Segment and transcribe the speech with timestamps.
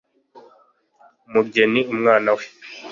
[1.27, 2.45] umugeni umwana we